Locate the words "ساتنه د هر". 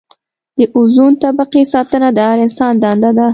1.73-2.37